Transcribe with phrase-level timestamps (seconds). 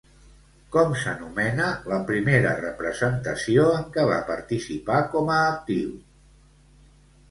[0.75, 5.99] Com s'anomena la primera representació en què va participar com a actiu?